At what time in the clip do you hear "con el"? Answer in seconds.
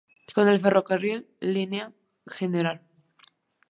0.35-0.59